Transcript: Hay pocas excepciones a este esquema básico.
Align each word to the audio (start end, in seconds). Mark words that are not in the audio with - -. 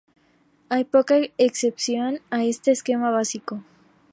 Hay 0.69 0.85
pocas 0.85 1.27
excepciones 1.37 2.21
a 2.31 2.43
este 2.43 2.71
esquema 2.71 3.11
básico. 3.11 3.63